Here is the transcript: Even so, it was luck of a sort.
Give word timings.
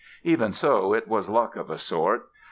Even 0.23 0.51
so, 0.51 0.95
it 0.95 1.07
was 1.07 1.29
luck 1.29 1.55
of 1.55 1.69
a 1.69 1.77
sort. 1.77 2.27